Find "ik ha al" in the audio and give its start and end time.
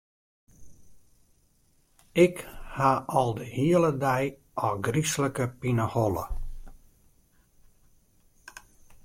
2.23-3.29